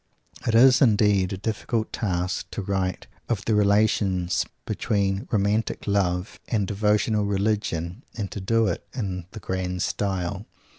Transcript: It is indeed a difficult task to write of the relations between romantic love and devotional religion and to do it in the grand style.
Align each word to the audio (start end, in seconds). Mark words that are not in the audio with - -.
It 0.47 0.55
is 0.55 0.81
indeed 0.81 1.31
a 1.31 1.37
difficult 1.37 1.93
task 1.93 2.49
to 2.49 2.63
write 2.63 3.05
of 3.29 3.45
the 3.45 3.53
relations 3.53 4.47
between 4.65 5.27
romantic 5.29 5.85
love 5.85 6.39
and 6.47 6.65
devotional 6.65 7.25
religion 7.25 8.03
and 8.17 8.31
to 8.31 8.41
do 8.41 8.65
it 8.65 8.83
in 8.95 9.27
the 9.33 9.39
grand 9.39 9.83
style. 9.83 10.47